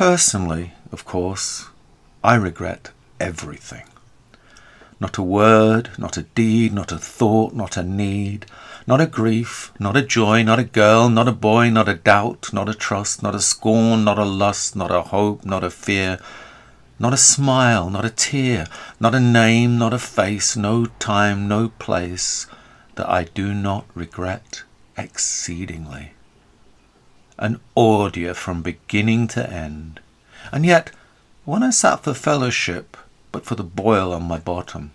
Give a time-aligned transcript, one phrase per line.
[0.00, 1.66] Personally, of course,
[2.24, 2.88] I regret
[3.20, 3.84] everything.
[4.98, 8.46] Not a word, not a deed, not a thought, not a need,
[8.86, 12.50] not a grief, not a joy, not a girl, not a boy, not a doubt,
[12.50, 16.18] not a trust, not a scorn, not a lust, not a hope, not a fear,
[16.98, 18.68] not a smile, not a tear,
[19.00, 22.46] not a name, not a face, no time, no place
[22.94, 24.62] that I do not regret
[24.96, 26.12] exceedingly.
[27.40, 29.98] An ordeal from beginning to end,
[30.52, 30.92] and yet
[31.44, 32.96] when I sat for fellowship,
[33.32, 34.92] but for the boil on my bottom,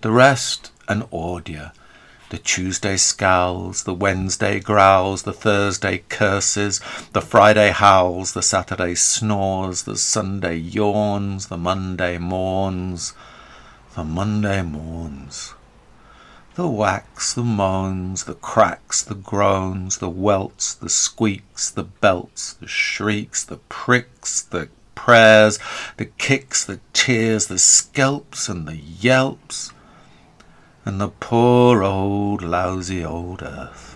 [0.00, 1.72] the rest an ordeal
[2.34, 6.80] the Tuesday scowls, the Wednesday growls, the Thursday curses,
[7.12, 13.12] the Friday howls, the Saturday snores, the Sunday yawns, the Monday mourns,
[13.94, 15.54] the Monday mourns.
[16.54, 22.68] The whacks, the moans, the cracks, the groans, the welts, the squeaks, the belts, the
[22.68, 25.58] shrieks, the pricks, the prayers,
[25.96, 29.72] the kicks, the tears, the scalps, and the yelps
[30.84, 33.93] and the poor old lousy old earth.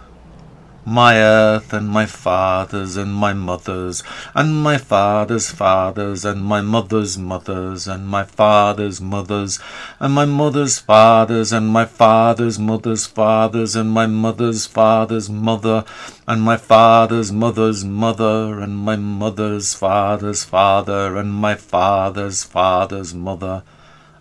[0.90, 4.02] My earth and my father's and my mother's
[4.34, 9.58] and my father's fathers and my mother's mothers and my father's mothers
[10.00, 15.84] and my mother's fathers and my father's mother's fathers and my mother's father's mother
[16.26, 23.62] and my father's mother's mother and my mother's father's father and my father's father's mother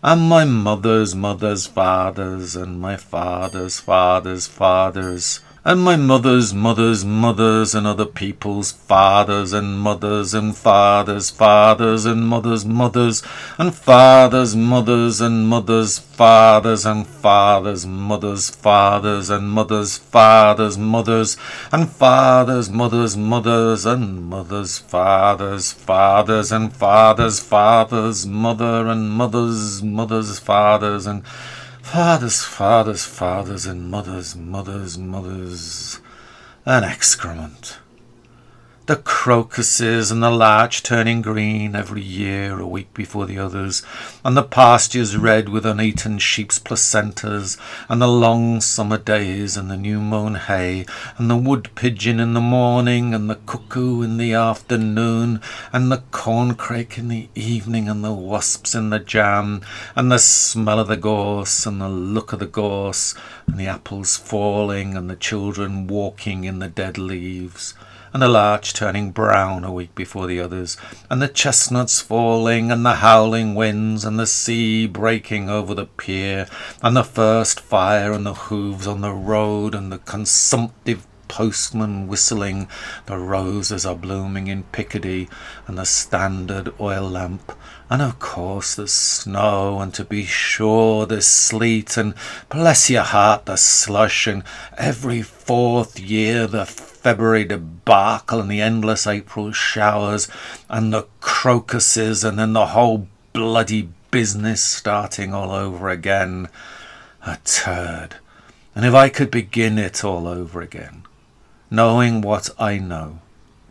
[0.04, 7.76] and my mother's mother's fathers, and my father's father's fathers, and my mother's mother's mothers,
[7.76, 13.22] and other people's fathers and mothers, and fathers' fathers, and mothers' mothers,
[13.58, 21.36] and fathers' mothers, and mothers' fathers, and fathers' mothers' fathers, and mothers' fathers' mothers,
[21.74, 30.40] and fathers' mothers' mothers, and mothers' fathers' fathers, and fathers' fathers' mother, and mothers' mothers'
[30.40, 31.24] fathers, and
[31.92, 36.02] Fathers, fathers, fathers, and mothers, mothers, mothers.
[36.66, 37.78] An excrement
[38.88, 43.84] the crocuses and the larch turning green every year a week before the others,
[44.24, 47.58] and the pastures red with uneaten sheep's placentas,
[47.90, 50.86] and the long summer days and the new mown hay,
[51.18, 55.42] and the wood pigeon in the morning, and the cuckoo in the afternoon,
[55.74, 59.62] and the corncrake in the evening, and the wasps in the jam,
[59.98, 63.14] and the smell of the gorse, and the look of the gorse,
[63.48, 67.74] and the apples falling, and the children walking in the dead leaves
[68.14, 70.78] and the larch turning brown a week before the others,
[71.10, 76.48] and the chestnuts falling, and the howling winds, and the sea breaking over the pier,
[76.82, 82.68] and the first fire, and the hoofs on the road, and the consumptive postman whistling,
[83.06, 85.28] the roses are blooming in Picardy,
[85.68, 87.52] and the standard oil lamp,
[87.90, 92.14] and of course the snow, and to be sure the sleet, and
[92.50, 94.44] bless your heart the slush, and
[94.78, 96.66] every fourth year the
[97.02, 100.28] February debacle and the endless April showers
[100.70, 106.48] and the crocuses and then the whole bloody business starting all over again.
[107.26, 108.16] A turd.
[108.76, 111.04] And if I could begin it all over again,
[111.70, 113.20] knowing what I know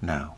[0.03, 0.37] now,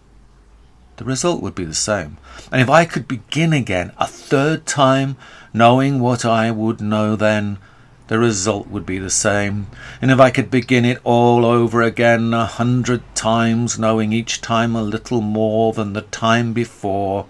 [0.96, 2.18] the result would be the same.
[2.52, 5.16] And if I could begin again a third time,
[5.52, 7.58] knowing what I would know then,
[8.08, 9.68] the result would be the same.
[10.02, 14.74] And if I could begin it all over again a hundred times, knowing each time
[14.74, 17.26] a little more than the time before,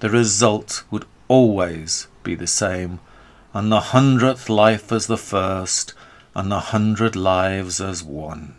[0.00, 3.00] the result would always be the same,
[3.52, 5.94] and the hundredth life as the first,
[6.34, 8.56] and the hundred lives as one.